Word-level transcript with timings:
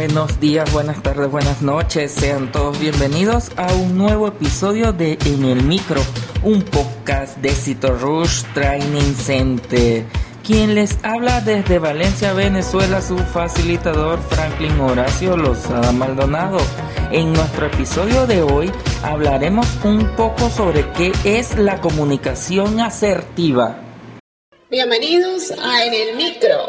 Buenos 0.00 0.40
días, 0.40 0.72
buenas 0.72 1.02
tardes, 1.02 1.30
buenas 1.30 1.60
noches. 1.60 2.10
Sean 2.12 2.50
todos 2.50 2.80
bienvenidos 2.80 3.50
a 3.58 3.70
un 3.74 3.98
nuevo 3.98 4.28
episodio 4.28 4.94
de 4.94 5.18
En 5.26 5.44
el 5.44 5.62
Micro, 5.62 6.00
un 6.42 6.62
podcast 6.62 7.36
de 7.36 7.50
Cito 7.50 7.94
Rush 7.98 8.44
Training 8.54 9.12
Center. 9.14 10.06
Quien 10.42 10.74
les 10.74 10.96
habla 11.04 11.42
desde 11.42 11.78
Valencia, 11.78 12.32
Venezuela, 12.32 13.02
su 13.02 13.18
facilitador 13.18 14.18
Franklin 14.22 14.80
Horacio 14.80 15.36
Lozada 15.36 15.92
Maldonado. 15.92 16.60
En 17.12 17.34
nuestro 17.34 17.66
episodio 17.66 18.26
de 18.26 18.40
hoy 18.40 18.72
hablaremos 19.02 19.66
un 19.84 20.16
poco 20.16 20.48
sobre 20.48 20.90
qué 20.92 21.12
es 21.24 21.58
la 21.58 21.78
comunicación 21.82 22.80
asertiva. 22.80 23.76
Bienvenidos 24.70 25.50
a 25.50 25.84
En 25.84 25.92
el 25.92 26.16
Micro, 26.16 26.68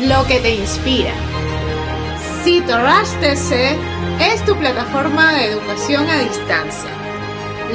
lo 0.00 0.24
que 0.26 0.38
te 0.40 0.54
inspira. 0.54 1.12
CitoRush 2.44 3.20
TC 3.20 3.76
es 4.20 4.44
tu 4.44 4.54
plataforma 4.56 5.34
de 5.34 5.46
educación 5.46 6.08
a 6.08 6.18
distancia, 6.18 6.90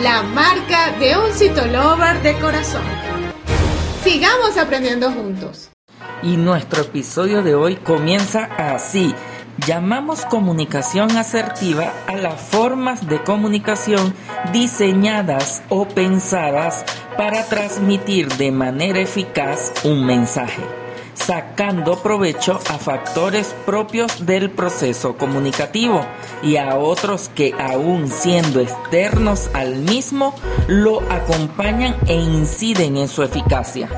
la 0.01 0.23
marca 0.23 0.91
de 0.99 1.17
un 1.17 1.31
citolover 1.33 2.21
de 2.21 2.33
corazón. 2.39 2.83
Sigamos 4.03 4.57
aprendiendo 4.57 5.11
juntos. 5.11 5.69
Y 6.21 6.37
nuestro 6.37 6.83
episodio 6.83 7.43
de 7.43 7.55
hoy 7.55 7.75
comienza 7.75 8.45
así. 8.57 9.13
Llamamos 9.67 10.25
comunicación 10.25 11.15
asertiva 11.15 11.93
a 12.07 12.15
las 12.15 12.41
formas 12.41 13.07
de 13.07 13.21
comunicación 13.21 14.13
diseñadas 14.51 15.61
o 15.69 15.87
pensadas 15.87 16.85
para 17.17 17.45
transmitir 17.45 18.29
de 18.35 18.51
manera 18.51 18.99
eficaz 18.99 19.71
un 19.83 20.05
mensaje, 20.05 20.63
sacando 21.13 22.01
provecho 22.01 22.59
a 22.69 22.77
factores 22.77 23.55
propios 23.65 24.25
del 24.25 24.49
proceso 24.49 25.17
comunicativo 25.17 26.05
y 26.41 26.57
a 26.57 26.77
otros 26.77 27.29
que 27.29 27.53
aún 27.59 28.09
siendo 28.09 28.59
externos 28.59 29.49
al 29.53 29.75
mismo 29.75 30.35
lo 30.67 31.01
acompañan 31.11 31.95
e 32.07 32.15
inciden 32.15 32.97
en 32.97 33.07
su 33.07 33.23
eficacia. 33.23 33.89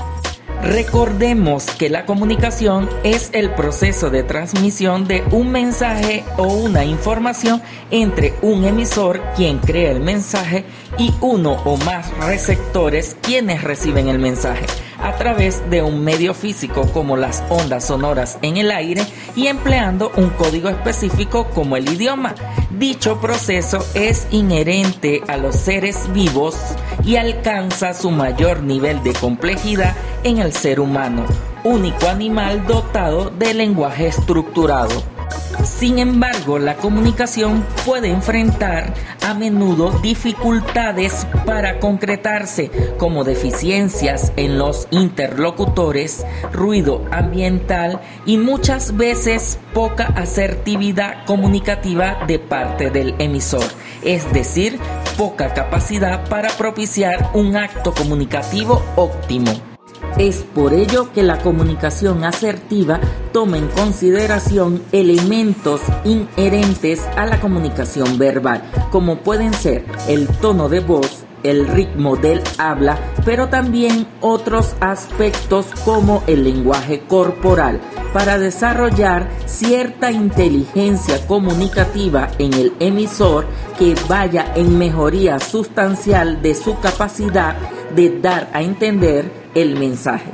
Recordemos 0.62 1.66
que 1.66 1.90
la 1.92 2.06
comunicación 2.06 2.90
es 3.04 3.30
el 3.34 3.52
proceso 3.52 4.10
de 4.10 4.24
transmisión 4.24 5.08
de 5.08 5.24
un 5.32 5.52
mensaje 5.52 6.24
o 6.38 6.48
una 6.48 6.84
información 6.84 7.62
entre 7.92 8.34
un 8.42 8.66
emisor, 8.66 9.22
quien 9.36 9.60
crea 9.60 9.92
el 9.92 10.00
mensaje, 10.00 10.66
y 10.98 11.14
uno 11.22 11.62
o 11.66 11.78
más 11.78 12.10
receptores, 12.18 13.16
quienes 13.22 13.64
reciben 13.64 14.08
el 14.08 14.18
mensaje 14.18 14.66
a 15.06 15.16
través 15.18 15.70
de 15.70 15.84
un 15.84 16.04
medio 16.04 16.34
físico 16.34 16.90
como 16.92 17.16
las 17.16 17.44
ondas 17.50 17.86
sonoras 17.86 18.40
en 18.42 18.58
el 18.58 18.72
aire 18.72 19.06
y 19.36 19.46
empleando 19.46 20.12
un 20.18 20.32
código 20.32 20.68
específico 20.68 21.46
como 21.54 21.78
el 21.78 21.88
idioma. 21.88 22.34
Dicho 22.72 23.22
proceso 23.22 23.86
es 23.94 24.28
inherente 24.32 25.22
a 25.28 25.38
los 25.38 25.56
seres 25.56 26.12
vivos 26.12 26.58
y 27.04 27.18
alcanza 27.18 27.94
su 27.94 28.10
mayor 28.10 28.64
nivel 28.64 29.04
de 29.04 29.14
complejidad 29.14 29.96
en 30.24 30.40
el 30.40 30.54
ser 30.54 30.80
humano, 30.80 31.24
único 31.64 32.08
animal 32.08 32.66
dotado 32.66 33.30
de 33.30 33.54
lenguaje 33.54 34.08
estructurado. 34.08 35.15
Sin 35.64 36.00
embargo, 36.00 36.60
la 36.60 36.76
comunicación 36.76 37.66
puede 37.86 38.10
enfrentar 38.10 38.94
a 39.26 39.34
menudo 39.34 39.92
dificultades 40.00 41.26
para 41.46 41.80
concretarse, 41.80 42.72
como 42.98 43.24
deficiencias 43.24 44.32
en 44.36 44.58
los 44.58 44.88
interlocutores, 44.92 46.26
ruido 46.52 47.04
ambiental 47.12 48.02
y 48.26 48.38
muchas 48.38 48.96
veces 48.96 49.60
poca 49.74 50.06
asertividad 50.16 51.26
comunicativa 51.26 52.26
de 52.28 52.40
parte 52.40 52.90
del 52.90 53.16
emisor, 53.20 53.66
es 54.04 54.32
decir, 54.34 54.80
poca 55.18 55.54
capacidad 55.54 56.28
para 56.30 56.50
propiciar 56.50 57.32
un 57.34 57.56
acto 57.56 57.94
comunicativo 57.94 58.84
óptimo. 58.96 59.75
Es 60.18 60.46
por 60.56 60.74
ello 60.74 61.12
que 61.12 61.24
la 61.24 61.40
comunicación 61.40 62.24
asertiva 62.24 63.02
toma 63.34 63.58
en 63.58 63.68
consideración 63.68 64.82
elementos 64.94 65.82
inherentes 66.06 67.06
a 67.18 67.26
la 67.26 67.42
comunicación 67.42 68.18
verbal, 68.18 68.64
como 68.92 69.18
pueden 69.18 69.54
ser 69.54 69.84
el 70.08 70.30
tono 70.30 70.70
de 70.70 70.80
voz, 70.80 71.26
el 71.44 71.68
ritmo 71.68 72.16
del 72.16 72.42
habla, 72.58 72.98
pero 73.26 73.50
también 73.50 74.08
otros 74.22 74.76
aspectos 74.80 75.68
como 75.84 76.24
el 76.28 76.46
lenguaje 76.46 77.02
corporal, 77.02 77.82
para 78.14 78.40
desarrollar 78.40 79.28
cierta 79.46 80.12
inteligencia 80.12 81.28
comunicativa 81.28 82.30
en 82.40 82.54
el 82.54 82.72
emisor 82.80 83.46
que 83.78 83.96
vaya 84.08 84.54
en 84.56 84.78
mejoría 84.78 85.40
sustancial 85.40 86.42
de 86.42 86.56
su 86.56 86.80
capacidad 86.80 87.58
de 87.96 88.20
dar 88.20 88.50
a 88.54 88.62
entender 88.62 89.32
el 89.56 89.80
mensaje. 89.80 90.30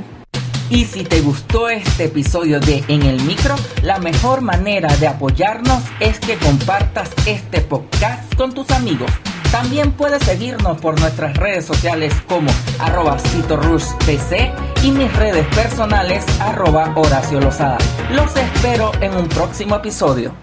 Y 0.69 0.85
si 0.85 1.03
te 1.03 1.21
gustó 1.21 1.69
este 1.69 2.05
episodio 2.05 2.59
de 2.59 2.83
En 2.87 3.03
el 3.03 3.21
Micro, 3.23 3.55
la 3.83 3.99
mejor 3.99 4.41
manera 4.41 4.95
de 4.97 5.07
apoyarnos 5.07 5.83
es 5.99 6.19
que 6.19 6.37
compartas 6.37 7.11
este 7.25 7.61
podcast 7.61 8.33
con 8.35 8.53
tus 8.53 8.71
amigos. 8.71 9.11
También 9.51 9.91
puedes 9.91 10.23
seguirnos 10.23 10.79
por 10.79 10.97
nuestras 10.99 11.35
redes 11.35 11.65
sociales 11.65 12.13
como 12.29 12.49
arroba 12.79 13.17
PC 14.05 14.51
y 14.81 14.91
mis 14.91 15.13
redes 15.17 15.45
personales 15.53 16.23
arroba 16.39 16.93
Horacio 16.95 17.41
Lozada. 17.41 17.77
Los 18.11 18.33
espero 18.37 18.93
en 19.01 19.13
un 19.13 19.27
próximo 19.27 19.75
episodio. 19.75 20.33